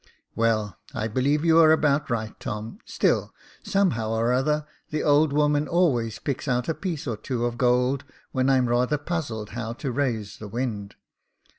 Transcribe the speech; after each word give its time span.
"Well, 0.35 0.79
I 0.95 1.07
believe 1.07 1.45
you 1.45 1.59
are 1.59 1.71
about 1.71 2.09
right, 2.09 2.33
Tom; 2.39 2.79
still, 2.85 3.35
some 3.61 3.91
how 3.91 4.13
or 4.13 4.33
other, 4.33 4.65
the 4.89 5.03
old 5.03 5.31
woman 5.31 5.67
always 5.67 6.17
picks 6.17 6.47
out 6.47 6.67
a 6.67 6.73
piece 6.73 7.05
or 7.05 7.15
two 7.17 7.45
of 7.45 7.55
gold 7.55 8.03
when 8.31 8.49
I'm 8.49 8.67
rather 8.67 8.97
puzzled 8.97 9.49
how 9.51 9.73
to 9.73 9.91
raise 9.91 10.39
the 10.39 10.47
wind. 10.47 10.95